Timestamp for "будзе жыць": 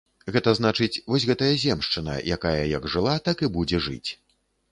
3.59-4.09